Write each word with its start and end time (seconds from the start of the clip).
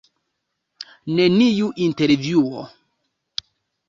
Neniu 1.19 1.67
intervjuo. 1.87 2.65